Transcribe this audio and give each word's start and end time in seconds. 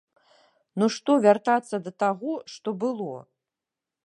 Ну 0.79 0.85
што 0.95 1.11
вяртацца 1.27 1.75
да 1.89 1.93
таго, 2.05 2.33
што 2.57 2.69
было?! 2.87 3.13